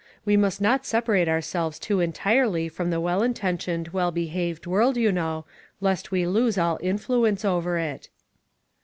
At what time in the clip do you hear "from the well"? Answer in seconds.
2.69-3.21